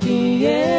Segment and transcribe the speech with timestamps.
[0.00, 0.77] The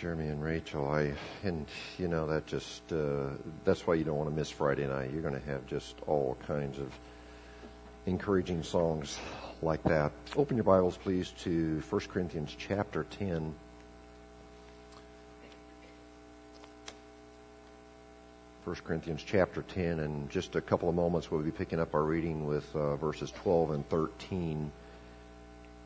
[0.00, 0.90] Jeremy and Rachel.
[0.90, 1.12] I
[1.44, 1.66] and
[1.98, 3.26] you know that just uh,
[3.66, 5.10] that's why you don't want to miss Friday night.
[5.12, 6.90] You're going to have just all kinds of
[8.06, 9.18] encouraging songs
[9.60, 10.10] like that.
[10.36, 13.54] Open your Bibles, please, to 1 Corinthians chapter 10.
[18.64, 22.04] First Corinthians chapter 10, and just a couple of moments we'll be picking up our
[22.04, 24.72] reading with uh, verses 12 and 13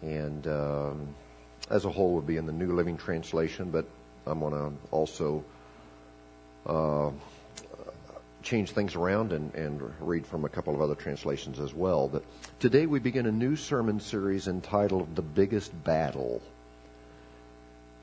[0.02, 1.08] and um,
[1.70, 3.86] as a whole would be in the New Living Translation, but
[4.26, 5.44] I'm going to also
[6.66, 7.10] uh,
[8.42, 12.08] change things around and, and read from a couple of other translations as well.
[12.08, 12.22] But
[12.60, 16.42] today we begin a new sermon series entitled The Biggest Battle.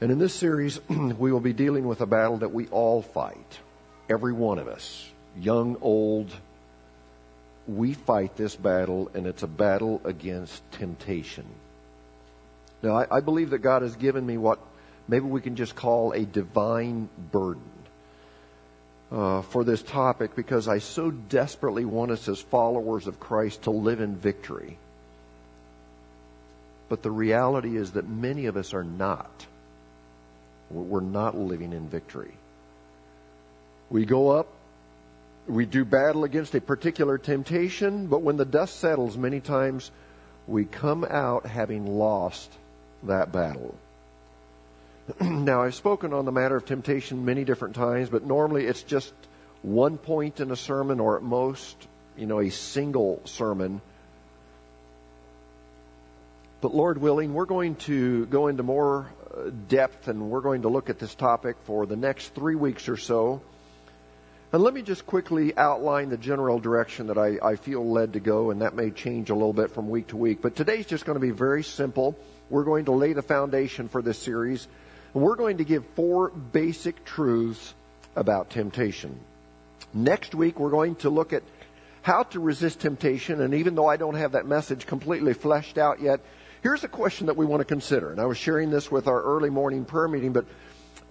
[0.02, 3.60] And in this series, we will be dealing with a battle that we all fight.
[4.10, 5.08] Every one of us,
[5.40, 6.32] young, old,
[7.68, 11.46] we fight this battle, and it's a battle against temptation.
[12.82, 14.60] Now, I, I believe that God has given me what
[15.12, 17.62] maybe we can just call a divine burden
[19.12, 23.72] uh, for this topic because I so desperately want us as followers of Christ to
[23.72, 24.78] live in victory.
[26.88, 29.46] But the reality is that many of us are not.
[30.70, 32.32] We're not living in victory.
[33.90, 34.48] We go up,
[35.46, 39.92] we do battle against a particular temptation, but when the dust settles, many times
[40.48, 42.50] we come out having lost
[43.04, 43.76] that battle.
[45.22, 49.14] now, I've spoken on the matter of temptation many different times, but normally it's just
[49.62, 51.76] one point in a sermon, or at most,
[52.18, 53.82] you know, a single sermon.
[56.62, 60.70] But Lord willing, we're going to go into more uh, depth and we're going to
[60.70, 63.42] look at this topic for the next three weeks or so.
[64.54, 68.20] And let me just quickly outline the general direction that I, I feel led to
[68.20, 70.42] go, and that may change a little bit from week to week.
[70.42, 72.18] But today's just going to be very simple.
[72.50, 74.68] We're going to lay the foundation for this series.
[75.14, 77.74] We're going to give four basic truths
[78.16, 79.20] about temptation.
[79.94, 81.44] Next week, we're going to look at
[82.02, 83.42] how to resist temptation.
[83.42, 86.22] And even though I don't have that message completely fleshed out yet,
[86.64, 88.12] here's a question that we want to consider.
[88.12, 90.46] And I was sharing this with our early morning prayer meeting, but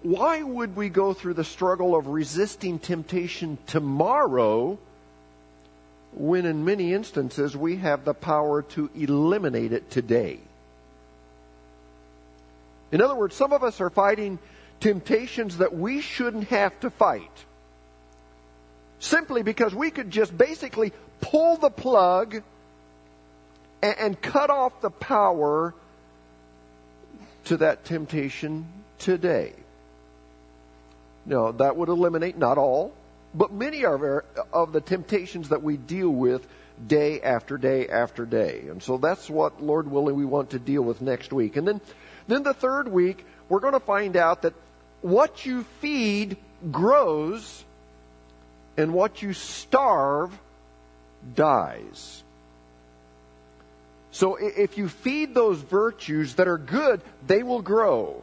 [0.03, 4.79] why would we go through the struggle of resisting temptation tomorrow
[6.15, 10.41] when in many instances we have the power to eliminate it today?
[12.93, 14.39] In other words, some of us are fighting
[14.81, 17.31] temptations that we shouldn't have to fight.
[18.99, 22.43] Simply because we could just basically pull the plug
[23.83, 25.75] and, and cut off the power
[27.45, 28.67] to that temptation
[28.99, 29.53] today.
[31.25, 32.93] Now, that would eliminate not all,
[33.35, 36.47] but many of, our, of the temptations that we deal with
[36.87, 38.65] day after day after day.
[38.69, 41.57] And so that's what, Lord willing, we want to deal with next week.
[41.57, 41.81] And then
[42.31, 44.55] then the third week, we're going to find out that
[45.03, 46.37] what you feed
[46.71, 47.65] grows
[48.77, 50.37] and what you starve
[51.35, 52.23] dies.
[54.13, 58.23] So if you feed those virtues that are good, they will grow.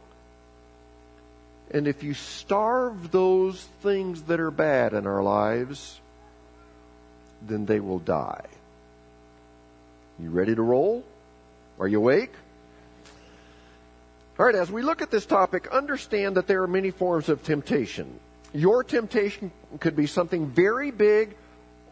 [1.70, 6.00] And if you starve those things that are bad in our lives,
[7.42, 8.46] then they will die.
[10.18, 11.04] You ready to roll?
[11.78, 12.32] Are you awake?
[14.38, 17.42] All right, as we look at this topic, understand that there are many forms of
[17.42, 18.20] temptation.
[18.52, 19.50] Your temptation
[19.80, 21.34] could be something very big,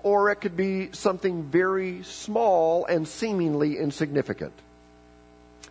[0.04, 4.52] or it could be something very small and seemingly insignificant.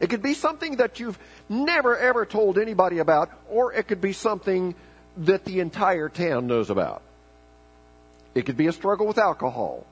[0.01, 1.17] It could be something that you've
[1.47, 4.75] never ever told anybody about, or it could be something
[5.15, 7.01] that the entire town knows about.
[8.33, 9.85] It could be a struggle with alcohol.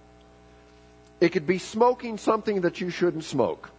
[1.22, 3.70] It could be smoking something that you shouldn't smoke.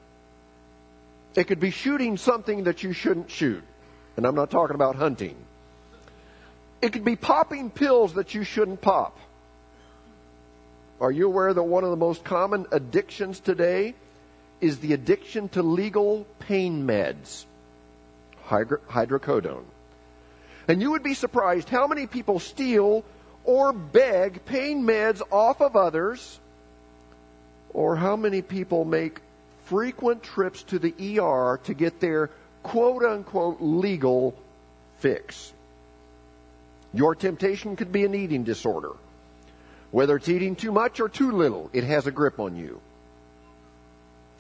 [1.37, 3.63] It could be shooting something that you shouldn't shoot.
[4.17, 5.37] And I'm not talking about hunting.
[6.81, 9.19] It could be popping pills that you shouldn't pop.
[11.01, 13.95] Are you aware that one of the most common addictions today
[14.61, 17.45] is the addiction to legal pain meds,
[18.47, 19.65] hydrocodone?
[20.69, 23.05] And you would be surprised how many people steal
[23.43, 26.39] or beg pain meds off of others,
[27.75, 29.21] or how many people make
[29.65, 32.31] frequent trips to the ER to get their
[32.63, 34.35] quote unquote legal
[34.99, 35.53] fix.
[36.93, 38.93] Your temptation could be an eating disorder.
[39.91, 42.81] Whether it's eating too much or too little, it has a grip on you.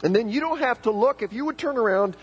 [0.02, 2.16] And then you don't have to look, if you would turn around,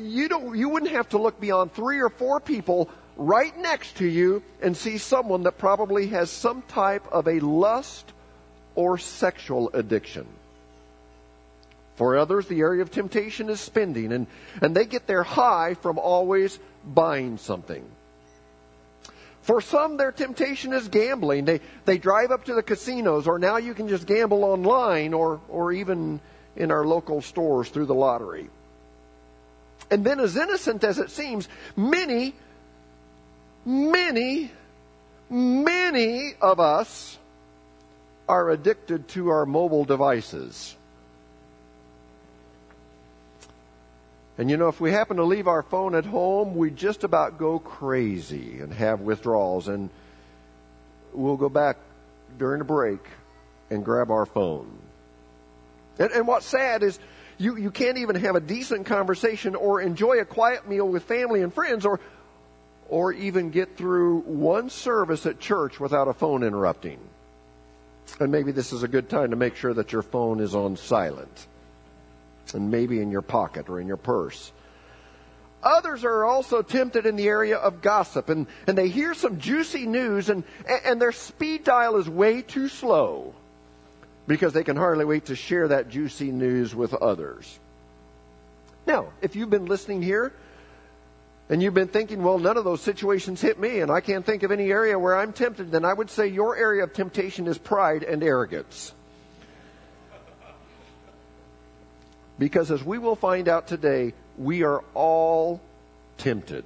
[0.00, 4.06] you don't, you wouldn't have to look beyond three or four people right next to
[4.06, 8.12] you and see someone that probably has some type of a lust
[8.74, 10.26] or sexual addiction.
[12.00, 14.26] For others, the area of temptation is spending, and,
[14.62, 17.84] and they get their high from always buying something.
[19.42, 21.44] For some, their temptation is gambling.
[21.44, 25.42] They, they drive up to the casinos, or now you can just gamble online, or,
[25.50, 26.20] or even
[26.56, 28.48] in our local stores through the lottery.
[29.90, 32.32] And then, as innocent as it seems, many,
[33.66, 34.50] many,
[35.28, 37.18] many of us
[38.26, 40.76] are addicted to our mobile devices.
[44.40, 47.36] And you know, if we happen to leave our phone at home, we just about
[47.36, 49.68] go crazy and have withdrawals.
[49.68, 49.90] And
[51.12, 51.76] we'll go back
[52.38, 53.00] during the break
[53.68, 54.78] and grab our phone.
[55.98, 56.98] And, and what's sad is
[57.36, 61.42] you, you can't even have a decent conversation or enjoy a quiet meal with family
[61.42, 62.00] and friends or,
[62.88, 66.98] or even get through one service at church without a phone interrupting.
[68.18, 70.78] And maybe this is a good time to make sure that your phone is on
[70.78, 71.46] silent.
[72.54, 74.52] And maybe in your pocket or in your purse.
[75.62, 79.84] Others are also tempted in the area of gossip and, and they hear some juicy
[79.86, 80.42] news and,
[80.84, 83.34] and their speed dial is way too slow
[84.26, 87.58] because they can hardly wait to share that juicy news with others.
[88.86, 90.32] Now, if you've been listening here
[91.50, 94.42] and you've been thinking, well, none of those situations hit me and I can't think
[94.42, 97.58] of any area where I'm tempted, then I would say your area of temptation is
[97.58, 98.94] pride and arrogance.
[102.40, 105.60] Because as we will find out today, we are all
[106.16, 106.64] tempted.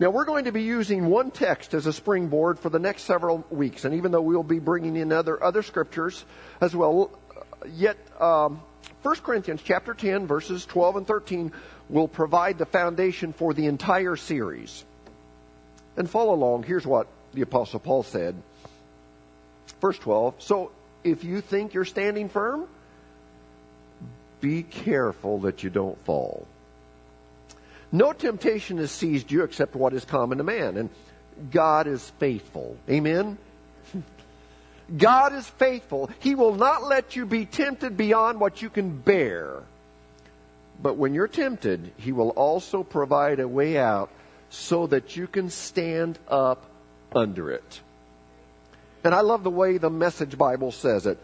[0.00, 3.44] Now, we're going to be using one text as a springboard for the next several
[3.50, 6.24] weeks, and even though we'll be bringing in other, other scriptures
[6.60, 7.12] as well,
[7.68, 8.60] yet um,
[9.02, 11.52] 1 Corinthians chapter 10, verses 12 and 13
[11.88, 14.84] will provide the foundation for the entire series.
[15.96, 16.64] And follow along.
[16.64, 18.34] Here's what the Apostle Paul said.
[19.80, 20.42] Verse 12.
[20.42, 20.72] So,
[21.04, 22.66] if you think you're standing firm,
[24.40, 26.46] be careful that you don't fall.
[27.92, 30.90] No temptation has seized you except what is common to man, and
[31.50, 32.76] God is faithful.
[32.88, 33.38] Amen?
[34.96, 36.10] God is faithful.
[36.20, 39.62] He will not let you be tempted beyond what you can bear.
[40.82, 44.10] But when you're tempted, He will also provide a way out
[44.50, 46.64] so that you can stand up
[47.12, 47.80] under it.
[49.02, 51.18] And I love the way the Message Bible says it.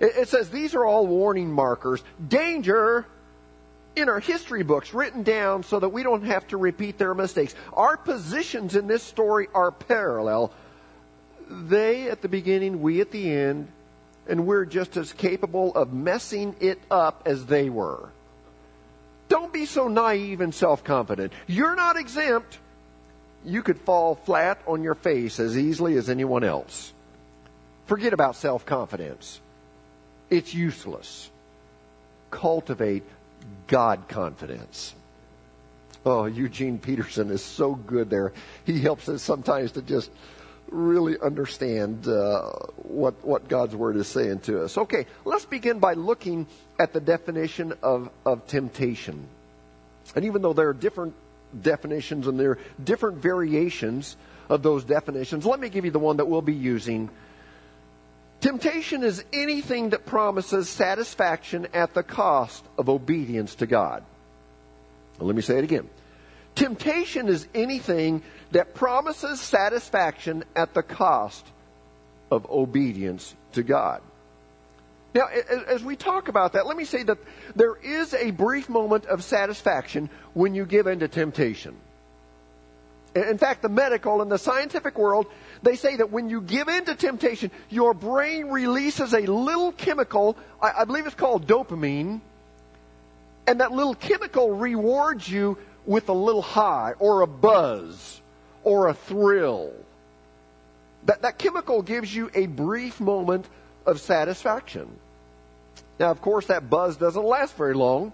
[0.00, 2.02] It says these are all warning markers.
[2.26, 3.06] Danger
[3.96, 7.54] in our history books written down so that we don't have to repeat their mistakes.
[7.72, 10.52] Our positions in this story are parallel.
[11.48, 13.68] They at the beginning, we at the end,
[14.28, 18.08] and we're just as capable of messing it up as they were.
[19.28, 21.32] Don't be so naive and self confident.
[21.46, 22.58] You're not exempt.
[23.44, 26.92] You could fall flat on your face as easily as anyone else.
[27.86, 29.40] Forget about self confidence.
[30.30, 31.30] It's useless.
[32.30, 33.04] Cultivate
[33.66, 34.94] God confidence.
[36.06, 38.32] Oh, Eugene Peterson is so good there.
[38.66, 40.10] He helps us sometimes to just
[40.70, 44.76] really understand uh, what what God's word is saying to us.
[44.76, 46.46] Okay, let's begin by looking
[46.78, 49.26] at the definition of of temptation.
[50.14, 51.14] And even though there are different
[51.60, 54.16] definitions and there are different variations
[54.48, 57.08] of those definitions, let me give you the one that we'll be using
[58.44, 64.04] Temptation is anything that promises satisfaction at the cost of obedience to God.
[65.18, 65.88] Let me say it again.
[66.54, 68.20] Temptation is anything
[68.50, 71.46] that promises satisfaction at the cost
[72.30, 74.02] of obedience to God.
[75.14, 75.28] Now,
[75.66, 77.16] as we talk about that, let me say that
[77.56, 81.74] there is a brief moment of satisfaction when you give in to temptation.
[83.14, 85.26] In fact, the medical and the scientific world
[85.64, 90.36] they say that when you give in to temptation, your brain releases a little chemical,
[90.60, 92.20] I, I believe it's called dopamine,
[93.46, 95.56] and that little chemical rewards you
[95.86, 98.20] with a little high or a buzz
[98.62, 99.72] or a thrill.
[101.06, 103.46] That, that chemical gives you a brief moment
[103.86, 104.88] of satisfaction.
[105.98, 108.12] Now, of course, that buzz doesn't last very long,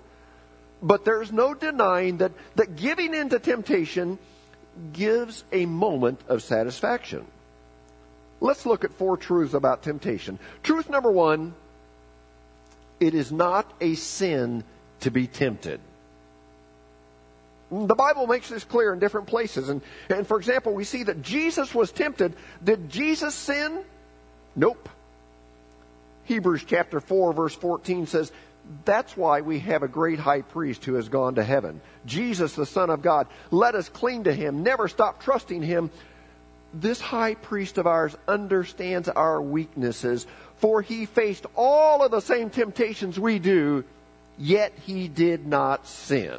[0.82, 4.18] but there's no denying that, that giving in to temptation
[4.92, 7.26] gives a moment of satisfaction.
[8.40, 10.38] Let's look at four truths about temptation.
[10.62, 11.54] Truth number one
[12.98, 14.62] it is not a sin
[15.00, 15.80] to be tempted.
[17.70, 19.68] The Bible makes this clear in different places.
[19.68, 22.34] And, and for example, we see that Jesus was tempted.
[22.62, 23.84] Did Jesus sin?
[24.54, 24.88] Nope.
[26.24, 28.32] Hebrews chapter 4, verse 14 says,
[28.84, 31.80] That's why we have a great high priest who has gone to heaven.
[32.06, 33.26] Jesus, the Son of God.
[33.50, 34.62] Let us cling to him.
[34.62, 35.90] Never stop trusting him
[36.72, 40.26] this high priest of ours understands our weaknesses,
[40.58, 43.84] for he faced all of the same temptations we do,
[44.38, 46.38] yet he did not sin.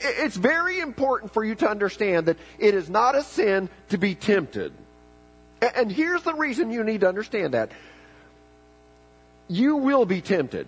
[0.00, 4.14] It's very important for you to understand that it is not a sin to be
[4.14, 4.72] tempted.
[5.76, 7.70] And here's the reason you need to understand that.
[9.52, 10.66] You will be tempted.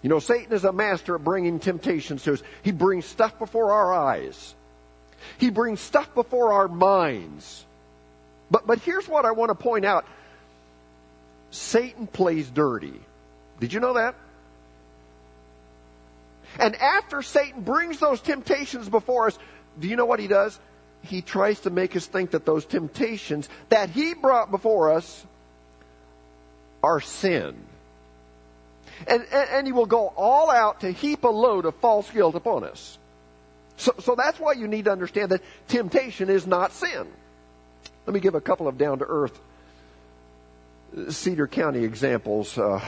[0.00, 2.42] You know, Satan is a master at bringing temptations to us.
[2.62, 4.54] He brings stuff before our eyes.
[5.36, 7.66] He brings stuff before our minds.
[8.50, 10.06] But, but here's what I want to point out
[11.50, 12.98] Satan plays dirty.
[13.60, 14.14] Did you know that?
[16.58, 19.38] And after Satan brings those temptations before us,
[19.78, 20.58] do you know what he does?
[21.02, 25.26] he tries to make us think that those temptations that he brought before us
[26.82, 27.56] are sin.
[29.06, 32.34] And, and, and he will go all out to heap a load of false guilt
[32.34, 32.98] upon us.
[33.76, 37.06] So, so that's why you need to understand that temptation is not sin.
[38.06, 39.38] Let me give a couple of down to earth
[41.10, 42.80] Cedar County examples uh,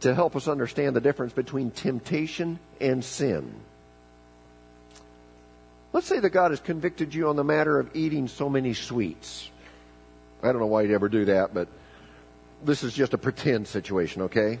[0.00, 3.52] to help us understand the difference between temptation and sin.
[5.92, 9.50] Let's say that God has convicted you on the matter of eating so many sweets.
[10.42, 11.66] I don't know why you'd ever do that, but
[12.64, 14.58] this is just a pretend situation, okay?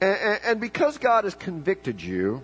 [0.00, 2.42] And, and because God has convicted you,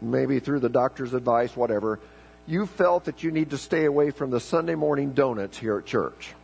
[0.00, 2.00] maybe through the doctor's advice, whatever,
[2.46, 5.86] you felt that you need to stay away from the Sunday morning donuts here at
[5.86, 6.34] church.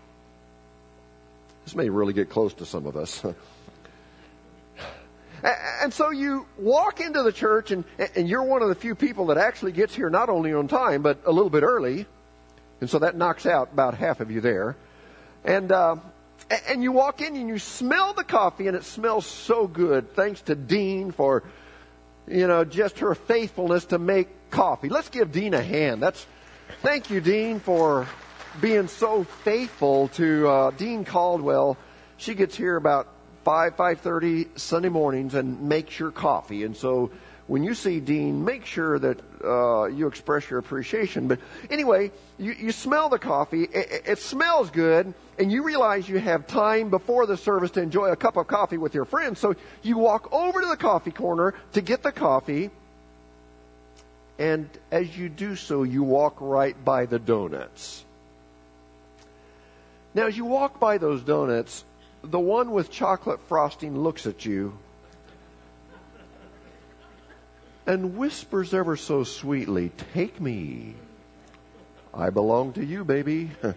[1.65, 3.25] This may really get close to some of us.
[5.43, 9.27] and so you walk into the church, and, and you're one of the few people
[9.27, 12.07] that actually gets here not only on time, but a little bit early.
[12.81, 14.77] And so that knocks out about half of you there.
[15.45, 15.97] And, uh,
[16.69, 20.15] and you walk in and you smell the coffee, and it smells so good.
[20.15, 21.43] Thanks to Dean for,
[22.29, 24.89] you know, just her faithfulness to make coffee.
[24.89, 26.03] Let's give Dean a hand.
[26.03, 26.25] That's,
[26.83, 28.07] thank you, Dean, for
[28.61, 31.77] being so faithful to uh, Dean Caldwell.
[32.17, 33.09] She gets here about
[33.45, 36.65] five five thirty Sunday mornings and makes your coffee.
[36.65, 37.11] And so
[37.47, 41.29] when you see Dean, make sure that uh, you express your appreciation.
[41.29, 41.39] But
[41.71, 43.65] anyway, you, you smell the coffee.
[43.65, 48.07] It, it smells good, and you realize you have time before the service to enjoy
[48.07, 49.39] a cup of coffee with your friends.
[49.39, 52.71] So you walk over to the coffee corner to get the coffee.
[54.39, 58.05] And as you do so, you walk right by the donuts.
[60.15, 61.85] Now, as you walk by those donuts,
[62.25, 64.77] the one with chocolate frosting looks at you
[67.87, 70.95] and whispers ever so sweetly, Take me.
[72.13, 73.51] I belong to you, baby.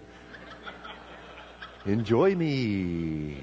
[1.85, 3.37] Enjoy me.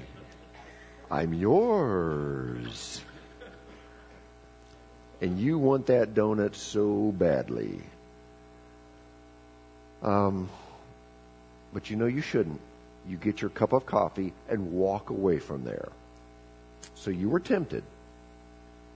[1.11, 3.01] I'm yours.
[5.21, 7.81] And you want that donut so badly.
[10.01, 10.49] Um,
[11.73, 12.61] but you know you shouldn't
[13.07, 15.89] you get your cup of coffee and walk away from there.
[16.95, 17.83] So you were tempted.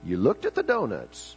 [0.04, 1.36] You looked at the donuts.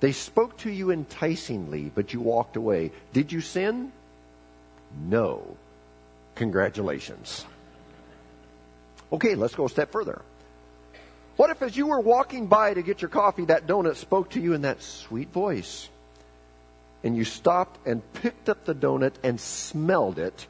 [0.00, 2.92] They spoke to you enticingly, but you walked away.
[3.12, 3.92] Did you sin?
[5.08, 5.56] No.
[6.34, 7.44] Congratulations.
[9.12, 10.22] Okay, let's go a step further.
[11.36, 14.40] What if as you were walking by to get your coffee, that donut spoke to
[14.40, 15.88] you in that sweet voice?
[17.02, 20.46] And you stopped and picked up the donut and smelled it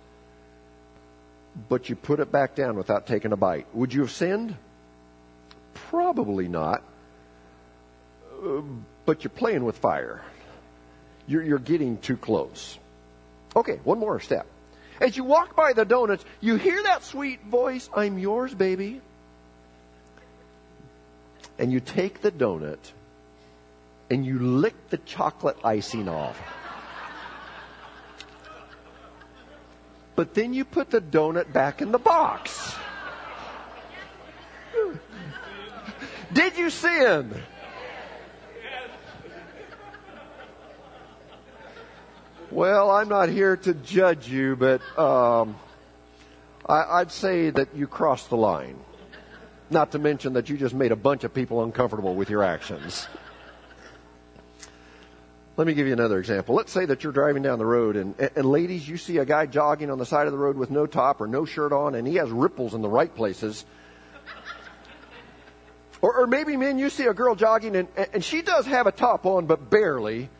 [1.68, 3.66] but you put it back down without taking a bite.
[3.74, 4.54] Would you have sinned?
[5.74, 6.82] Probably not.
[8.42, 8.62] Uh,
[9.04, 10.22] but you're playing with fire.
[11.26, 12.78] You're, you're getting too close.
[13.54, 14.46] Okay, one more step.
[15.00, 19.00] As you walk by the donuts, you hear that sweet voice, I'm yours, baby.
[21.58, 22.78] And you take the donut
[24.10, 26.38] and you lick the chocolate icing off.
[30.16, 32.74] but then you put the donut back in the box.
[36.32, 37.42] Did you sin?
[42.50, 45.54] Well, I'm not here to judge you, but um,
[46.66, 48.76] I, would say that you crossed the line.
[49.70, 53.06] Not to mention that you just made a bunch of people uncomfortable with your actions.
[55.56, 56.56] Let me give you another example.
[56.56, 59.46] Let's say that you're driving down the road, and, and ladies, you see a guy
[59.46, 62.04] jogging on the side of the road with no top or no shirt on, and
[62.04, 63.64] he has ripples in the right places.
[66.02, 68.92] Or, or maybe, men, you see a girl jogging, and, and she does have a
[68.92, 70.30] top on, but barely.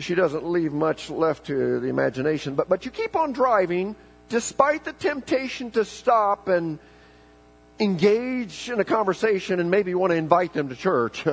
[0.00, 2.54] She doesn't leave much left to the imagination.
[2.54, 3.94] But, but you keep on driving,
[4.28, 6.78] despite the temptation to stop and
[7.78, 11.24] engage in a conversation and maybe want to invite them to church.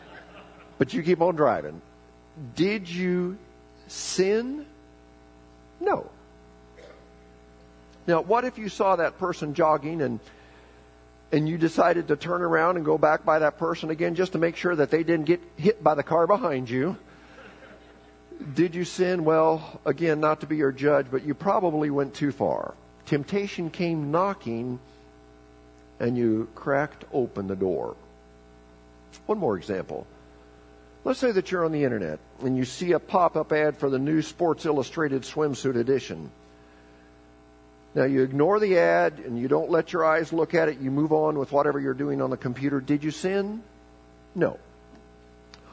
[0.78, 1.80] but you keep on driving.
[2.54, 3.36] Did you
[3.88, 4.66] sin?
[5.80, 6.10] No.
[8.06, 10.20] Now, what if you saw that person jogging and
[11.32, 14.38] and you decided to turn around and go back by that person again just to
[14.38, 16.96] make sure that they didn't get hit by the car behind you?
[18.54, 19.24] Did you sin?
[19.24, 22.74] Well, again, not to be your judge, but you probably went too far.
[23.06, 24.78] Temptation came knocking
[26.00, 27.96] and you cracked open the door.
[29.26, 30.06] One more example.
[31.04, 33.90] Let's say that you're on the internet and you see a pop up ad for
[33.90, 36.30] the new Sports Illustrated swimsuit edition.
[37.94, 40.78] Now you ignore the ad and you don't let your eyes look at it.
[40.78, 42.80] You move on with whatever you're doing on the computer.
[42.80, 43.62] Did you sin?
[44.34, 44.58] No.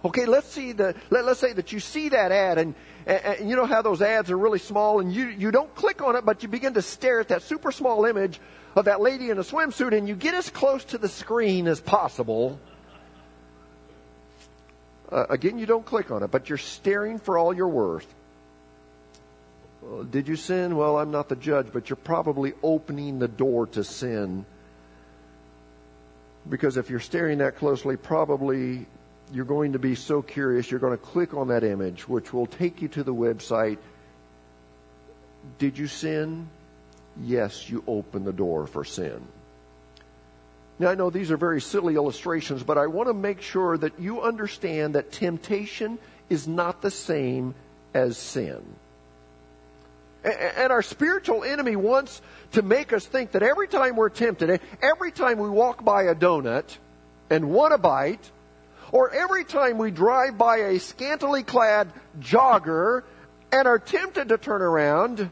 [0.04, 2.74] Okay, let's see the, let, us say that you see that ad and,
[3.06, 6.02] and, and, you know how those ads are really small and you, you don't click
[6.02, 8.40] on it, but you begin to stare at that super small image
[8.76, 11.82] of that lady in a swimsuit and you get as close to the screen as
[11.82, 12.60] possible.
[15.12, 18.08] Uh, again, you don't click on it, but you're staring for all you're worth.
[19.82, 20.76] Well, did you sin?
[20.76, 24.46] Well, I'm not the judge, but you're probably opening the door to sin.
[26.48, 28.86] Because if you're staring that closely, probably
[29.32, 32.48] you're going to be so curious, you're going to click on that image, which will
[32.48, 33.78] take you to the website.
[35.58, 36.48] Did you sin?
[37.22, 39.22] Yes, you open the door for sin.
[40.80, 44.00] Now, I know these are very silly illustrations, but I want to make sure that
[44.00, 47.54] you understand that temptation is not the same
[47.94, 48.63] as sin.
[50.24, 52.22] And our spiritual enemy wants
[52.54, 56.15] to make us think that every time we're tempted, every time we walk by a
[56.15, 56.78] donut
[57.30, 58.32] and want a bite,
[58.91, 63.04] or every time we drive by a scantily clad jogger
[63.52, 65.30] and are tempted to turn around,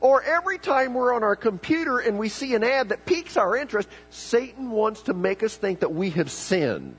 [0.00, 3.56] or every time we're on our computer and we see an ad that piques our
[3.56, 6.96] interest, Satan wants to make us think that we have sinned.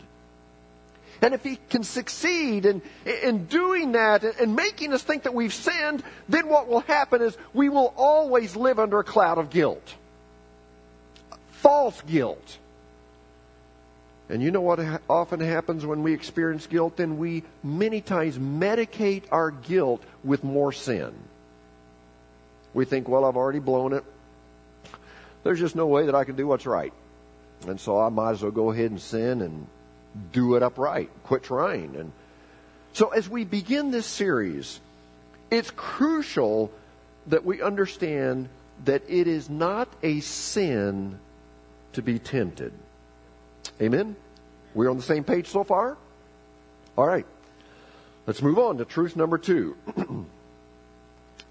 [1.21, 5.53] And if he can succeed in, in doing that and making us think that we've
[5.53, 9.95] sinned, then what will happen is we will always live under a cloud of guilt.
[11.51, 12.57] False guilt.
[14.31, 16.95] And you know what often happens when we experience guilt?
[16.95, 21.13] Then we many times medicate our guilt with more sin.
[22.73, 24.05] We think, well, I've already blown it.
[25.43, 26.93] There's just no way that I can do what's right.
[27.67, 29.67] And so I might as well go ahead and sin and
[30.31, 31.97] do it upright, quit trying.
[31.97, 32.13] And
[32.93, 34.79] so as we begin this series,
[35.49, 36.71] it's crucial
[37.27, 38.47] that we understand
[38.85, 41.19] that it is not a sin
[41.93, 42.71] to be tempted.
[43.81, 44.15] Amen?
[44.73, 45.97] We're on the same page so far?
[46.97, 47.25] All right.
[48.27, 49.75] Let's move on to truth number two.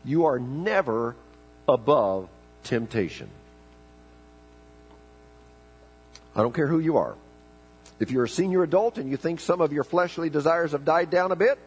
[0.05, 1.17] you are never
[1.69, 2.29] above
[2.65, 3.29] temptation.
[6.35, 7.17] I don't care who you are.
[7.99, 11.11] If you're a senior adult and you think some of your fleshly desires have died
[11.11, 11.59] down a bit,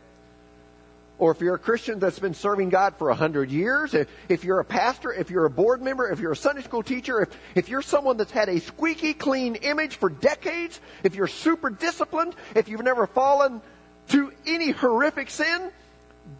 [1.18, 4.44] or if you're a Christian that's been serving God for a hundred years, if if
[4.44, 7.30] you're a pastor, if you're a board member, if you're a Sunday school teacher, if,
[7.56, 12.36] if you're someone that's had a squeaky clean image for decades, if you're super disciplined,
[12.56, 13.62] if you've never fallen
[14.10, 15.72] to any horrific sin,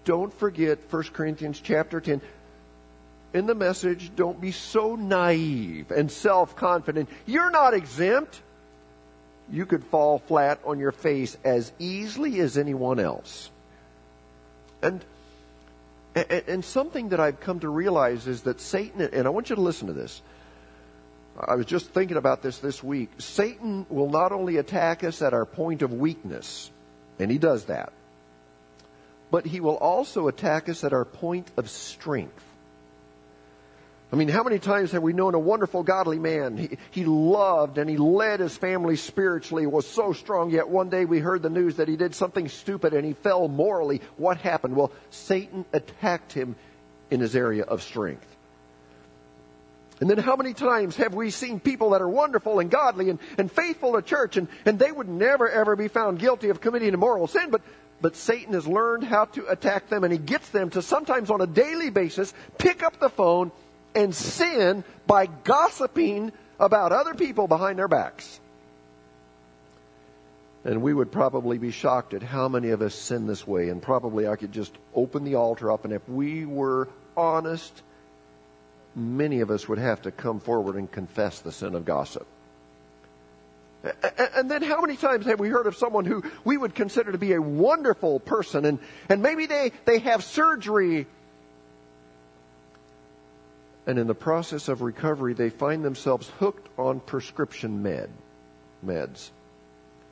[0.06, 2.22] don't forget 1 Corinthians chapter 10.
[3.34, 7.10] In the message, don't be so naive and self-confident.
[7.26, 8.40] You're not exempt
[9.52, 13.50] you could fall flat on your face as easily as anyone else.
[14.84, 15.04] And,
[16.14, 19.56] and, and something that I've come to realize is that Satan, and I want you
[19.56, 20.22] to listen to this.
[21.40, 23.10] I was just thinking about this this week.
[23.18, 26.70] Satan will not only attack us at our point of weakness,
[27.18, 27.92] and he does that,
[29.32, 32.44] but he will also attack us at our point of strength.
[34.14, 36.56] I mean, how many times have we known a wonderful godly man?
[36.56, 41.04] He, he loved and he led his family spiritually, was so strong, yet one day
[41.04, 44.02] we heard the news that he did something stupid and he fell morally.
[44.18, 44.76] What happened?
[44.76, 46.56] Well, Satan attacked him
[47.10, 48.28] in his area of strength.
[50.00, 53.18] And then how many times have we seen people that are wonderful and godly and,
[53.40, 56.94] and faithful to church and, and they would never ever be found guilty of committing
[56.94, 57.62] a moral sin, but
[58.00, 61.42] but Satan has learned how to attack them and he gets them to sometimes on
[61.42, 63.52] a daily basis pick up the phone
[63.96, 68.40] and sin by gossiping about other people behind their backs.
[70.66, 73.70] And we would probably be shocked at how many of us sin this way.
[73.70, 77.82] And probably I could just open the altar up, and if we were honest,
[78.96, 82.26] many of us would have to come forward and confess the sin of gossip.
[84.36, 87.18] And then how many times have we heard of someone who we would consider to
[87.18, 88.80] be a wonderful person and,
[89.10, 91.06] and maybe they, they have surgery
[93.86, 98.10] and in the process of recovery, they find themselves hooked on prescription med,
[98.86, 99.30] meds.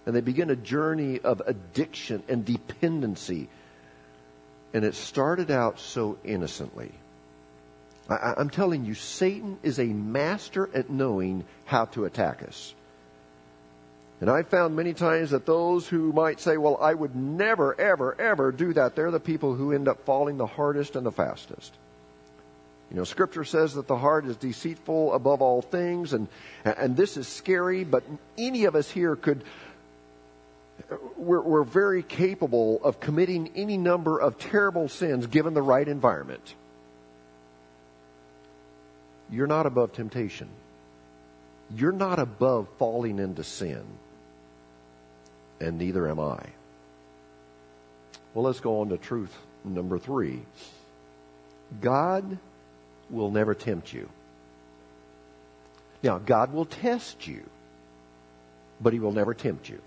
[0.05, 3.47] And they begin a journey of addiction and dependency.
[4.73, 6.91] And it started out so innocently.
[8.10, 12.73] I, I'm telling you, Satan is a master at knowing how to attack us.
[14.19, 18.19] And I've found many times that those who might say, well, I would never, ever,
[18.19, 21.73] ever do that, they're the people who end up falling the hardest and the fastest.
[22.91, 26.27] You know, Scripture says that the heart is deceitful above all things, and
[26.65, 27.86] and this is scary.
[27.86, 28.04] But
[28.38, 29.43] any of us here could.
[31.15, 36.56] We're, we're very capable of committing any number of terrible sins given the right environment.
[39.32, 40.49] You're not above temptation.
[41.73, 43.84] You're not above falling into sin.
[45.62, 46.43] And neither am I.
[48.34, 50.41] Well, let's go on to truth number three.
[51.80, 52.38] God
[53.12, 54.10] will never tempt you.
[56.04, 57.43] Now, God will test you,
[58.80, 59.80] but He will never tempt you.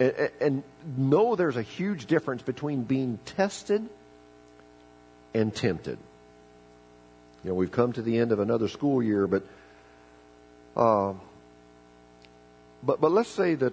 [0.00, 0.62] And, and
[0.96, 3.86] know there's a huge difference between being tested
[5.34, 5.98] and tempted.
[7.44, 9.42] You know, we've come to the end of another school year, but
[10.76, 11.14] uh,
[12.82, 13.72] but but let's say that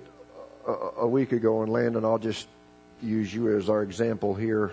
[0.67, 2.47] a, a week ago, and Landon, I'll just
[3.01, 4.71] use you as our example here.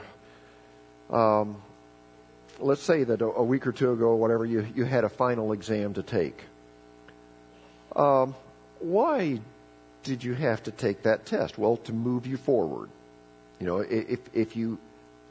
[1.11, 1.57] Um,
[2.63, 5.95] let's say that a, week or two ago, whatever, you, you had a final exam
[5.95, 6.45] to take.
[7.95, 8.35] Um,
[8.81, 9.41] why
[10.03, 11.59] did you have to take that test?
[11.59, 12.89] Well, to move you forward.
[13.61, 14.79] You know, if, if you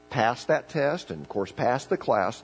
[0.10, 2.42] pass that test and, of course, pass the class,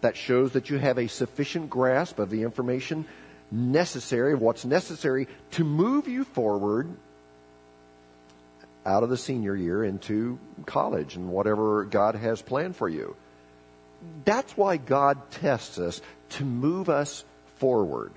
[0.00, 3.04] that shows that you have a sufficient grasp of the information
[3.50, 6.88] necessary, what's necessary to move you forward
[8.86, 13.14] out of the senior year into college and whatever God has planned for you.
[14.24, 17.24] That's why God tests us to move us
[17.58, 18.12] forward.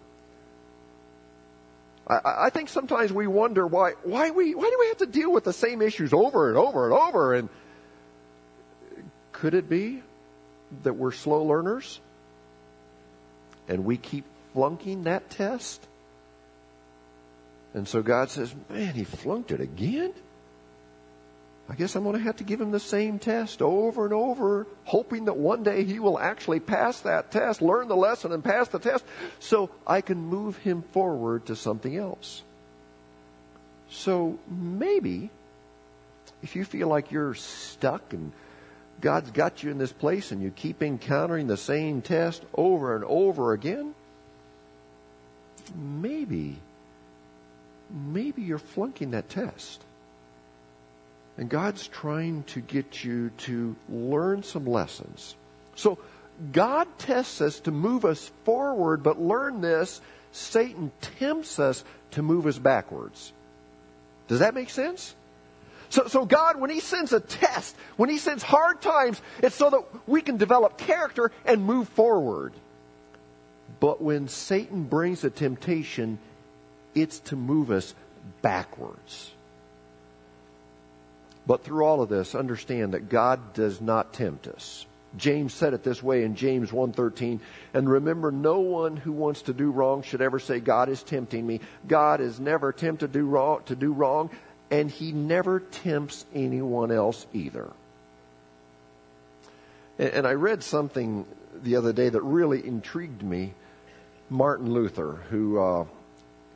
[2.08, 5.32] I, I think sometimes we wonder why why we why do we have to deal
[5.32, 7.50] with the same issues over and over and over and
[9.32, 10.02] could it be
[10.84, 12.00] that we're slow learners
[13.68, 15.86] and we keep flunking that test?
[17.74, 20.14] And so God says, Man, he flunked it again?
[21.70, 24.68] I guess I'm going to have to give him the same test over and over,
[24.84, 28.68] hoping that one day he will actually pass that test, learn the lesson, and pass
[28.68, 29.06] the test
[29.40, 32.42] so I can move him forward to something else.
[33.90, 35.30] So maybe
[36.42, 38.34] if you feel like you're stuck and
[39.00, 43.06] God's got you in this place and you keep encountering the same test over and
[43.06, 43.96] over again,
[45.76, 46.58] maybe,
[47.90, 49.82] maybe you're flunking that test.
[51.38, 55.36] And God's trying to get you to learn some lessons.
[55.76, 55.98] So
[56.52, 62.48] God tests us to move us forward, but learn this Satan tempts us to move
[62.48, 63.32] us backwards.
[64.28, 65.14] Does that make sense?
[65.90, 69.70] So, so God, when He sends a test, when He sends hard times, it's so
[69.70, 72.54] that we can develop character and move forward.
[73.80, 76.18] But when Satan brings a temptation,
[76.96, 77.94] it's to move us
[78.42, 79.33] backwards.
[81.46, 84.86] But through all of this, understand that God does not tempt us.
[85.18, 87.40] James said it this way in James 1:13,
[87.74, 91.46] and remember no one who wants to do wrong should ever say God is tempting
[91.46, 91.60] me.
[91.88, 94.32] God is never tempted to do wrong, to do wrong,
[94.72, 97.70] and he never tempts anyone else either.
[100.00, 101.26] And I read something
[101.62, 103.54] the other day that really intrigued me.
[104.30, 105.86] Martin Luther, who uh,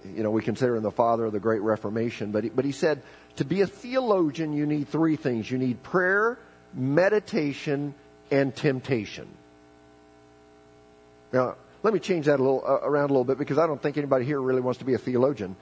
[0.03, 2.71] you know we consider him the father of the Great Reformation, but he, but he
[2.71, 3.03] said
[3.37, 5.49] to be a theologian, you need three things.
[5.49, 6.37] You need prayer,
[6.73, 7.93] meditation,
[8.31, 9.27] and temptation.
[11.31, 13.81] Now, let me change that a little, uh, around a little bit because I don't
[13.81, 15.55] think anybody here really wants to be a theologian.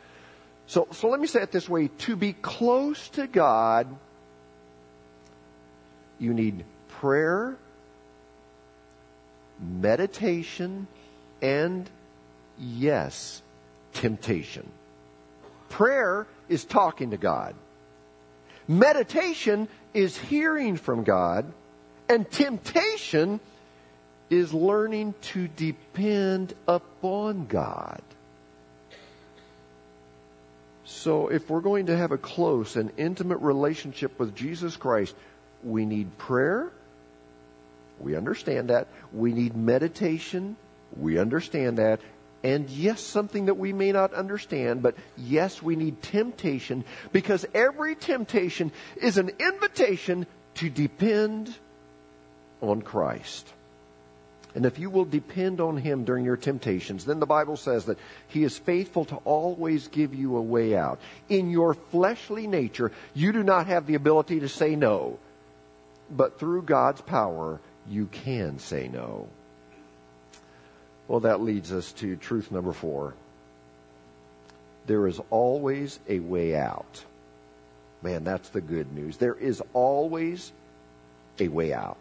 [0.68, 1.90] So, so let me say it this way.
[2.00, 3.88] To be close to God,
[6.18, 7.56] you need prayer,
[9.60, 10.88] meditation,
[11.42, 11.90] and
[12.58, 13.42] yes,
[13.94, 14.68] temptation.
[15.70, 17.54] Prayer is talking to God.
[18.68, 21.46] Meditation is hearing from God,
[22.10, 23.40] and temptation
[24.30, 28.02] is learning to depend upon God.
[30.84, 35.16] So, if we're going to have a close and intimate relationship with Jesus Christ,
[35.64, 36.72] we need prayer.
[38.00, 38.88] We understand that.
[39.14, 40.56] We need meditation.
[40.98, 42.00] We understand that.
[42.46, 47.96] And yes, something that we may not understand, but yes, we need temptation because every
[47.96, 51.56] temptation is an invitation to depend
[52.62, 53.52] on Christ.
[54.54, 57.98] And if you will depend on Him during your temptations, then the Bible says that
[58.28, 61.00] He is faithful to always give you a way out.
[61.28, 65.18] In your fleshly nature, you do not have the ability to say no.
[66.12, 69.30] But through God's power, you can say no.
[71.08, 73.14] Well, that leads us to truth number four.
[74.88, 77.04] There is always a way out.
[78.02, 79.18] Man, that's the good news.
[79.18, 80.52] There is always
[81.40, 81.98] a way out.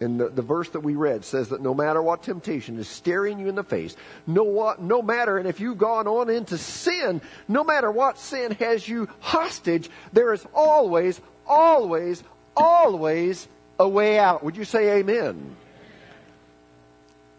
[0.00, 3.38] And the, the verse that we read says that no matter what temptation is staring
[3.40, 7.20] you in the face, no, what, no matter, and if you've gone on into sin,
[7.48, 12.22] no matter what sin has you hostage, there is always, always,
[12.56, 14.44] always a way out.
[14.44, 15.56] Would you say amen?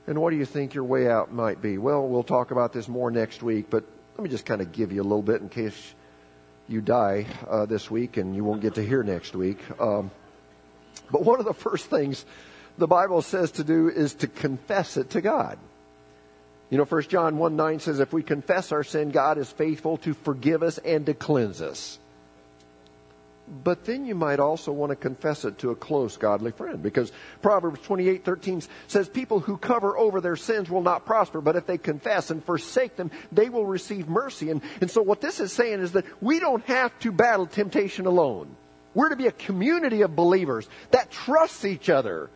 [0.10, 1.78] And what do you think your way out might be?
[1.78, 3.84] Well, we'll talk about this more next week, but
[4.18, 5.94] let me just kind of give you a little bit in case
[6.68, 9.60] you die uh, this week and you won't get to hear next week.
[9.80, 10.10] Um,
[11.12, 12.26] but one of the first things
[12.80, 15.60] the Bible says to do is to confess it to God.
[16.72, 19.98] You know, 1 John 1 9 says, if we confess our sin, God is faithful
[19.98, 22.00] to forgive us and to cleanse us.
[23.50, 27.12] But then you might also want to confess it to a close godly friend because
[27.42, 31.66] Proverbs 28 13 says, People who cover over their sins will not prosper, but if
[31.66, 34.52] they confess and forsake them, they will receive mercy.
[34.52, 38.06] And, and so what this is saying is that we don't have to battle temptation
[38.06, 38.56] alone.
[38.94, 42.30] We're to be a community of believers that trusts each other,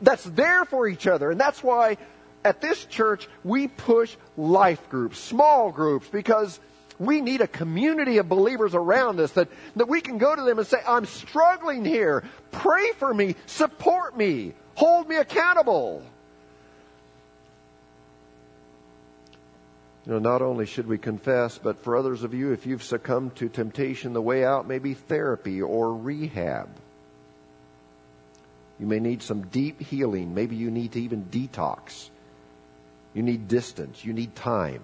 [0.00, 1.30] that's there for each other.
[1.30, 1.98] And that's why
[2.44, 6.58] at this church we push life groups, small groups, because
[7.02, 10.58] we need a community of believers around us that, that we can go to them
[10.58, 12.24] and say, I'm struggling here.
[12.50, 13.34] Pray for me.
[13.46, 14.54] Support me.
[14.76, 16.02] Hold me accountable.
[20.06, 23.36] You know, not only should we confess, but for others of you, if you've succumbed
[23.36, 26.68] to temptation, the way out may be therapy or rehab.
[28.80, 30.34] You may need some deep healing.
[30.34, 32.10] Maybe you need to even detox.
[33.14, 34.04] You need distance.
[34.04, 34.82] You need time.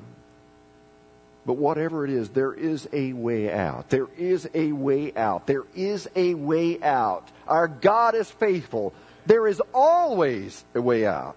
[1.47, 3.89] But whatever it is, there is a way out.
[3.89, 5.47] There is a way out.
[5.47, 7.27] There is a way out.
[7.47, 8.93] Our God is faithful.
[9.27, 11.37] There is always a way out.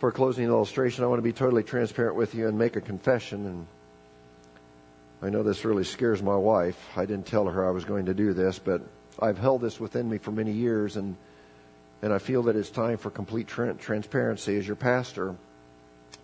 [0.00, 2.80] For a closing illustration, I want to be totally transparent with you and make a
[2.80, 3.46] confession.
[3.46, 3.66] And
[5.22, 6.76] I know this really scares my wife.
[6.96, 8.82] I didn't tell her I was going to do this, but
[9.20, 11.16] I've held this within me for many years, and
[12.02, 15.36] and I feel that it's time for complete tra- transparency as your pastor.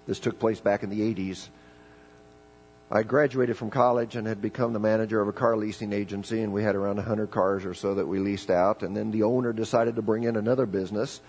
[0.06, 1.48] This took place back in the 80s.
[2.90, 6.52] I graduated from college and had become the manager of a car leasing agency, and
[6.52, 8.82] we had around 100 cars or so that we leased out.
[8.82, 11.20] And then the owner decided to bring in another business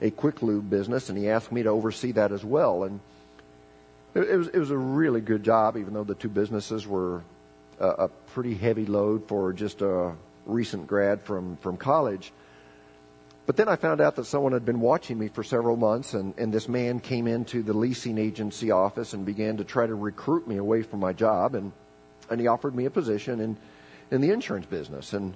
[0.00, 2.84] a quick lube business, and he asked me to oversee that as well.
[2.84, 3.00] And
[4.14, 7.22] it, was it was a really good job, even though the two businesses were
[7.78, 10.12] a, a pretty heavy load for just a
[10.46, 12.32] recent grad from from college.
[13.44, 16.32] But then I found out that someone had been watching me for several months, and,
[16.38, 20.46] and this man came into the leasing agency office and began to try to recruit
[20.46, 21.72] me away from my job, and
[22.30, 23.56] and he offered me a position in
[24.10, 25.34] in the insurance business, and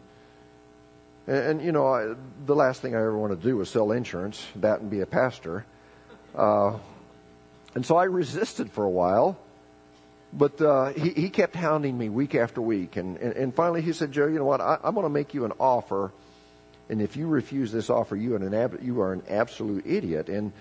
[1.27, 2.15] and, and you know, I,
[2.45, 5.07] the last thing I ever wanted to do was sell insurance, that and be a
[5.07, 5.65] pastor.
[6.35, 6.79] Uh,
[7.75, 9.39] and so I resisted for a while,
[10.33, 12.97] but uh, he, he kept hounding me week after week.
[12.97, 14.61] And, and, and finally he said, Joe, you know what?
[14.61, 16.13] I, I'm going to make you an offer.
[16.89, 20.29] And if you refuse this offer, you are an, ab- you are an absolute idiot.
[20.29, 20.53] And,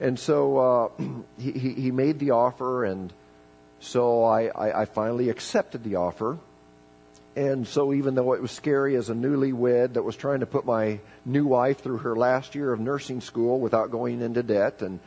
[0.00, 0.88] and so uh,
[1.38, 3.12] he, he made the offer, and
[3.80, 6.38] so I, I, I finally accepted the offer.
[7.36, 10.64] And so, even though it was scary as a newlywed that was trying to put
[10.64, 15.00] my new wife through her last year of nursing school without going into debt, and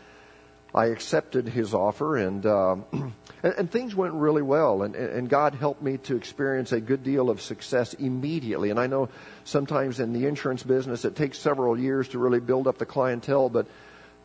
[0.74, 5.56] I accepted his offer, and uh, and, and, things went really well, and, and God
[5.56, 8.70] helped me to experience a good deal of success immediately.
[8.70, 9.10] And I know
[9.46, 13.50] sometimes in the insurance business it takes several years to really build up the clientele,
[13.50, 13.68] but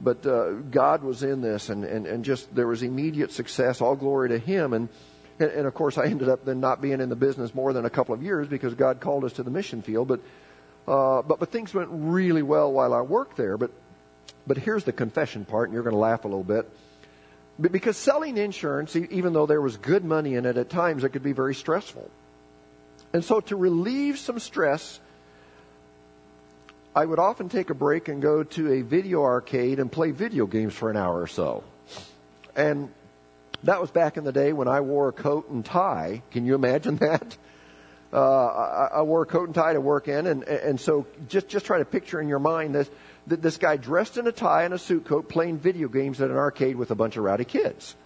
[0.01, 3.81] but uh, God was in this, and, and and just there was immediate success.
[3.81, 4.89] All glory to Him, and
[5.39, 7.91] and, of course, I ended up then not being in the business more than a
[7.91, 10.09] couple of years because God called us to the mission field.
[10.09, 10.21] But,
[10.87, 13.57] uh, but, but things went really well while I worked there.
[13.57, 13.71] But,
[14.47, 16.69] but here's the confession part, and you're going to laugh a little bit.
[17.61, 21.23] Because selling insurance, even though there was good money in it, at times it could
[21.23, 22.11] be very stressful.
[23.13, 24.99] And so to relieve some stress,
[26.97, 30.47] I would often take a break and go to a video arcade and play video
[30.47, 31.63] games for an hour or so.
[32.57, 32.91] And
[33.65, 36.23] that was back in the day when I wore a coat and tie.
[36.31, 37.37] Can you imagine that?
[38.13, 41.49] Uh, I, I wore a coat and tie to work in, and and so just
[41.49, 42.91] just try to picture in your mind this
[43.27, 46.37] this guy dressed in a tie and a suit coat playing video games at an
[46.37, 47.97] arcade with a bunch of rowdy kids.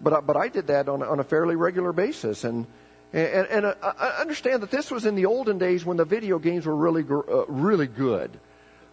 [0.00, 2.66] But I, but I did that on on a fairly regular basis, and
[3.12, 6.38] and, and uh, I understand that this was in the olden days when the video
[6.38, 8.30] games were really uh, really good.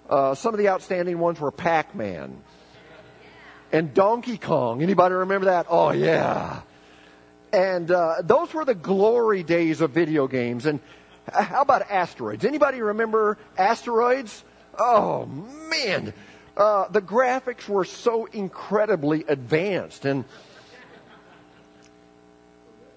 [0.10, 2.36] Uh, some of the outstanding ones were Pac-Man
[3.72, 4.82] and Donkey Kong.
[4.82, 5.68] Anybody remember that?
[5.70, 6.62] Oh yeah.
[7.52, 10.66] And uh, those were the glory days of video games.
[10.66, 10.80] And
[11.32, 12.46] how about asteroids?
[12.46, 14.44] Anybody remember asteroids?
[14.78, 16.14] Oh man,
[16.58, 20.26] uh, the graphics were so incredibly advanced, and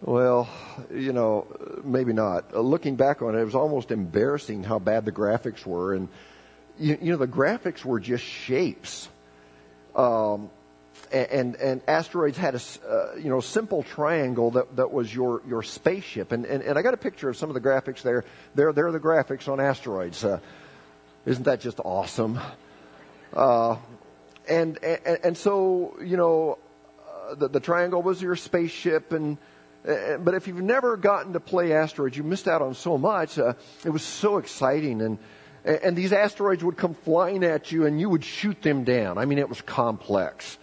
[0.01, 0.49] well,
[0.93, 1.47] you know,
[1.85, 2.53] maybe not.
[2.55, 6.09] Uh, looking back on it, it was almost embarrassing how bad the graphics were, and
[6.79, 9.09] you, you know, the graphics were just shapes.
[9.97, 10.51] Um,
[11.13, 15.63] and and asteroids had a uh, you know simple triangle that that was your your
[15.63, 18.73] spaceship and, and and I got a picture of some of the graphics there there
[18.73, 20.41] there are the graphics on asteroids uh,
[21.27, 22.39] isn't that just awesome
[23.35, 23.77] uh,
[24.49, 26.59] and, and and so you know
[27.09, 29.39] uh, the, the triangle was your spaceship and
[29.89, 33.39] uh, but if you've never gotten to play asteroids, you missed out on so much.
[33.39, 33.55] Uh,
[33.85, 35.19] it was so exciting, and
[35.65, 39.19] and these asteroids would come flying at you, and you would shoot them down.
[39.19, 40.59] I mean, it was complex.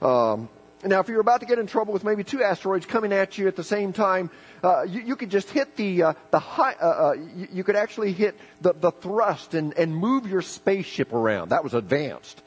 [0.00, 0.48] Um,
[0.82, 3.48] now, if you're about to get in trouble with maybe two asteroids coming at you
[3.48, 4.30] at the same time,
[4.64, 6.74] uh, you, you, could just hit the uh, the high.
[6.80, 11.12] Uh, uh, you, you, could actually hit the, the thrust and, and move your spaceship
[11.12, 11.50] around.
[11.50, 12.42] That was advanced.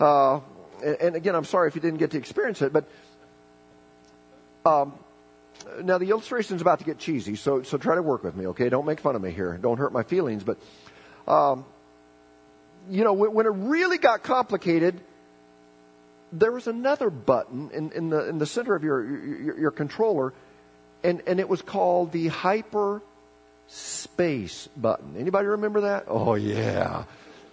[0.00, 0.40] Uh,
[0.82, 2.88] and, and, again, I'm sorry if you didn't get to experience it, but
[4.64, 4.94] um,
[5.82, 8.46] now the illustration is about to get cheesy, so so try to work with me,
[8.48, 8.70] okay?
[8.70, 9.58] Don't make fun of me here.
[9.60, 10.44] Don't hurt my feelings.
[10.44, 10.58] But
[11.30, 11.66] um,
[12.88, 14.98] you know, when, when, it really got complicated,
[16.32, 20.32] there was another button in, in the in the center of your your, your controller,
[21.02, 23.02] and and it was called the hyper
[23.68, 25.16] space button.
[25.18, 26.04] Anybody remember that?
[26.08, 27.04] Oh yeah.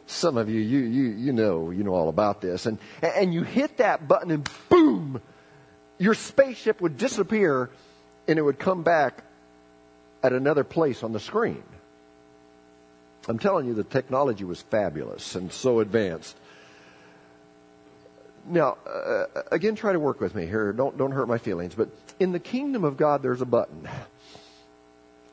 [0.05, 2.65] Some of you, you, you, you know, you know all about this.
[2.65, 5.21] And, and you hit that button and boom,
[5.97, 7.69] your spaceship would disappear
[8.27, 9.23] and it would come back
[10.21, 11.63] at another place on the screen.
[13.27, 16.35] I'm telling you, the technology was fabulous and so advanced.
[18.45, 20.73] Now, uh, again, try to work with me here.
[20.73, 21.75] Don't don't hurt my feelings.
[21.75, 21.89] But
[22.19, 23.87] in the kingdom of God, there's a button,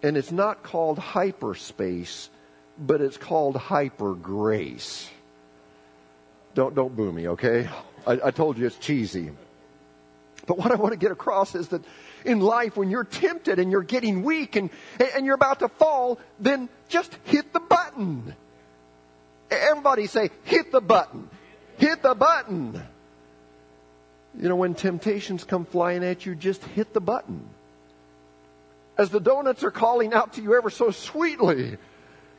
[0.02, 2.30] and it's not called hyperspace,
[2.78, 5.08] but it's called hyper grace.
[6.54, 7.68] Don't don't boo me, okay?
[8.06, 9.30] I, I told you it's cheesy.
[10.46, 11.82] But what I want to get across is that
[12.24, 14.70] in life when you're tempted and you're getting weak and,
[15.14, 18.34] and you're about to fall, then just hit the button.
[19.50, 21.28] Everybody say, hit the button.
[21.78, 22.82] Hit the button.
[24.38, 27.48] You know, when temptations come flying at you, just hit the button.
[28.96, 31.76] As the donuts are calling out to you ever so sweetly,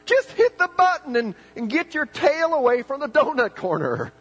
[0.05, 4.11] just hit the button and, and get your tail away from the donut corner.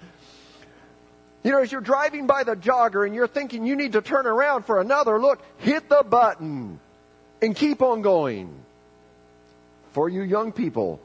[1.43, 4.27] You know, as you're driving by the jogger and you're thinking you need to turn
[4.27, 6.79] around for another look, hit the button
[7.41, 8.55] and keep on going.
[9.93, 11.01] For you young people,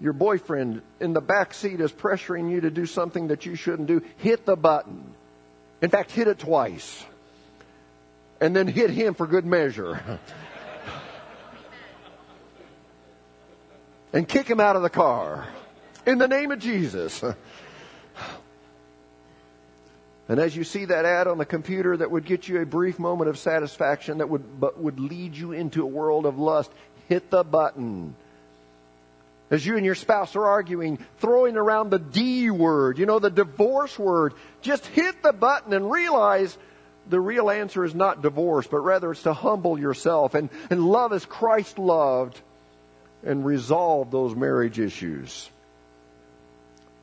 [0.00, 3.88] your boyfriend in the back seat is pressuring you to do something that you shouldn't
[3.88, 5.14] do, hit the button.
[5.80, 7.04] In fact, hit it twice.
[8.40, 10.00] And then hit him for good measure.
[14.12, 15.46] and kick him out of the car.
[16.06, 17.22] In the name of Jesus.
[20.28, 22.98] And as you see that ad on the computer that would get you a brief
[22.98, 26.70] moment of satisfaction that would, but would lead you into a world of lust,
[27.08, 28.14] hit the button.
[29.50, 33.30] As you and your spouse are arguing, throwing around the D word, you know, the
[33.30, 36.56] divorce word, just hit the button and realize
[37.08, 41.12] the real answer is not divorce, but rather it's to humble yourself and, and love
[41.12, 42.38] as Christ loved
[43.24, 45.48] and resolve those marriage issues.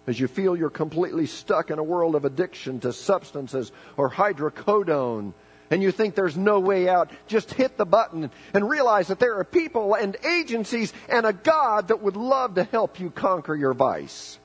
[0.08, 5.34] As you feel you're completely stuck in a world of addiction to substances or hydrocodone,
[5.70, 9.38] and you think there's no way out, just hit the button and realize that there
[9.40, 13.74] are people and agencies and a God that would love to help you conquer your
[13.74, 14.38] vice.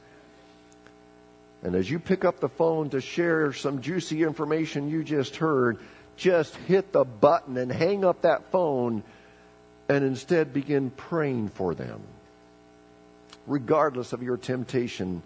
[1.63, 5.79] And as you pick up the phone to share some juicy information you just heard,
[6.17, 9.03] just hit the button and hang up that phone
[9.89, 12.01] and instead begin praying for them.
[13.47, 15.23] Regardless of your temptation,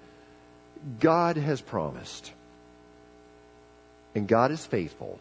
[1.01, 2.33] God has promised,
[4.15, 5.19] and God is faithful.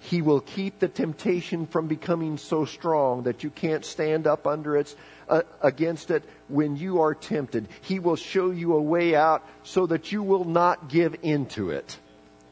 [0.00, 4.76] He will keep the temptation from becoming so strong that you can't stand up under
[4.76, 4.94] it,
[5.28, 7.68] uh, against it when you are tempted.
[7.82, 11.98] He will show you a way out so that you will not give into it.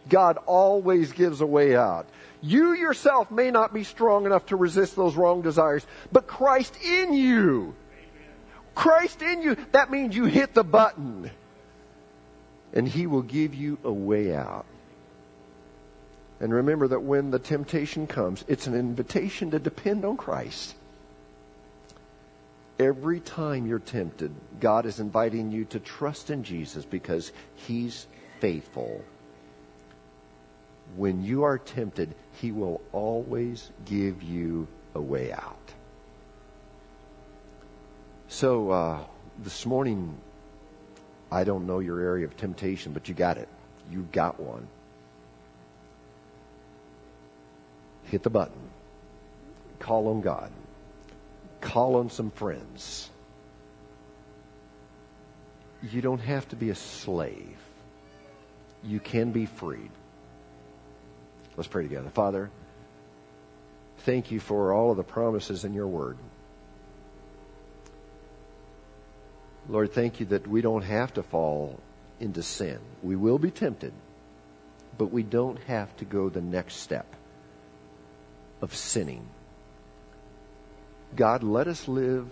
[0.08, 2.06] God always gives a way out.
[2.40, 7.12] You yourself may not be strong enough to resist those wrong desires, but Christ in
[7.12, 7.74] you
[8.78, 11.32] Christ in you, that means you hit the button.
[12.72, 14.66] And He will give you a way out.
[16.40, 20.74] And remember that when the temptation comes, it's an invitation to depend on Christ.
[22.78, 28.06] Every time you're tempted, God is inviting you to trust in Jesus because He's
[28.38, 29.04] faithful.
[30.96, 35.56] When you are tempted, He will always give you a way out.
[38.28, 38.98] So uh,
[39.42, 40.16] this morning,
[41.32, 43.48] I don't know your area of temptation, but you got it.
[43.90, 44.68] You got one.
[48.10, 48.58] Hit the button.
[49.78, 50.50] Call on God.
[51.60, 53.10] Call on some friends.
[55.82, 57.56] You don't have to be a slave.
[58.82, 59.90] You can be freed.
[61.56, 62.08] Let's pray together.
[62.10, 62.50] Father,
[63.98, 66.16] thank you for all of the promises in your word.
[69.68, 71.78] Lord, thank you that we don't have to fall
[72.20, 72.78] into sin.
[73.02, 73.92] We will be tempted,
[74.96, 77.06] but we don't have to go the next step
[78.60, 79.26] of sinning.
[81.14, 82.26] God, let us live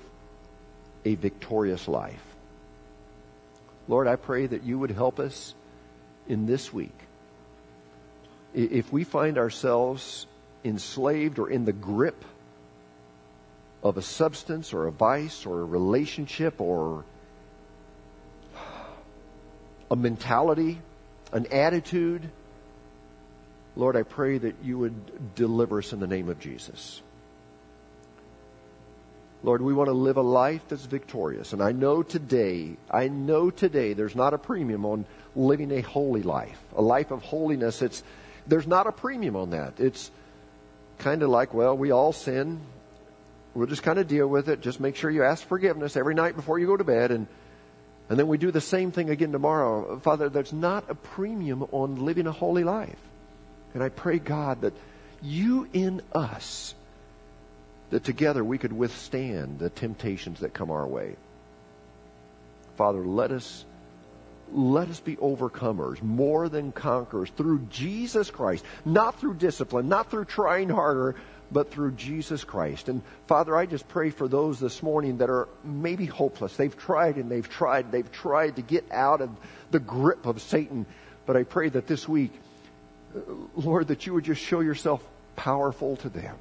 [1.05, 2.23] a victorious life.
[3.89, 5.55] Lord, I pray that you would help us
[6.29, 6.99] in this week.
[8.55, 10.27] If we find ourselves
[10.65, 12.25] enslaved or in the grip
[13.83, 17.05] of a substance or a vice or a relationship or
[19.91, 20.79] a mentality,
[21.33, 22.29] an attitude,
[23.77, 27.03] Lord, I pray that you would deliver us in the name of Jesus.
[29.43, 31.53] Lord, we want to live a life that's victorious.
[31.53, 35.05] And I know today, I know today there's not a premium on
[35.37, 36.59] living a holy life.
[36.75, 38.03] A life of holiness, it's,
[38.47, 39.75] there's not a premium on that.
[39.79, 40.11] It's
[40.99, 42.61] kind of like, well, we all sin.
[43.55, 44.63] We'll just kind of deal with it.
[44.63, 47.27] Just make sure you ask forgiveness every night before you go to bed and
[48.09, 49.99] and then we do the same thing again tomorrow.
[49.99, 52.99] Father, there's not a premium on living a holy life.
[53.75, 54.73] And I pray, God, that
[55.23, 56.75] you in us,
[57.91, 61.17] that together we could withstand the temptations that come our way.
[62.77, 63.65] Father, let us
[64.53, 70.27] let us be overcomers, more than conquerors through Jesus Christ, not through discipline, not through
[70.27, 71.17] trying harder,
[71.51, 72.89] but through Jesus Christ.
[72.89, 76.57] And Father, I just pray for those this morning that are maybe hopeless.
[76.57, 79.31] They've tried and they've tried, they've tried to get out of
[79.71, 80.87] the grip of Satan.
[81.25, 82.33] But I pray that this week,
[83.55, 85.03] Lord, that you would just show yourself
[85.37, 86.37] powerful to them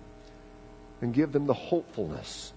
[1.01, 2.51] and give them the hopefulness.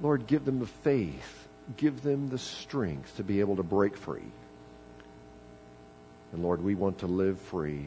[0.00, 1.48] Lord, give them the faith.
[1.76, 4.32] Give them the strength to be able to break free.
[6.32, 7.86] And Lord, we want to live free.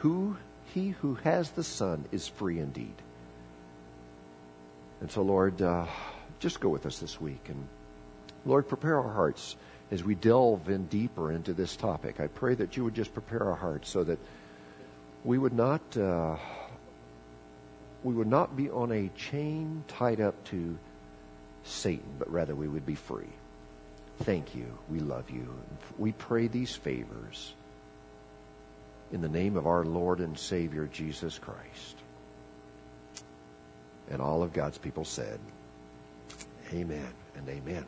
[0.00, 0.36] Who
[0.74, 2.94] he who has the Son is free indeed.
[5.00, 5.86] And so, Lord, uh,
[6.40, 7.48] just go with us this week.
[7.48, 7.66] And
[8.44, 9.56] Lord, prepare our hearts
[9.90, 12.20] as we delve in deeper into this topic.
[12.20, 14.18] I pray that you would just prepare our hearts so that
[15.24, 16.36] we would not uh,
[18.04, 20.78] we would not be on a chain tied up to
[21.64, 23.32] Satan, but rather we would be free.
[24.20, 24.66] Thank you.
[24.90, 25.48] We love you.
[25.96, 27.52] We pray these favors
[29.12, 31.96] in the name of our Lord and Savior Jesus Christ.
[34.10, 35.38] And all of God's people said,
[36.72, 37.84] Amen and amen.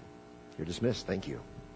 [0.58, 1.06] You're dismissed.
[1.06, 1.40] Thank you